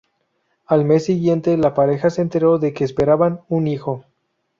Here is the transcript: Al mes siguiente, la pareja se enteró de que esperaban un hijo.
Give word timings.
Al 0.65 0.83
mes 0.83 1.05
siguiente, 1.05 1.55
la 1.57 1.75
pareja 1.75 2.09
se 2.09 2.23
enteró 2.23 2.57
de 2.57 2.73
que 2.73 2.83
esperaban 2.83 3.41
un 3.49 3.67
hijo. 3.67 4.03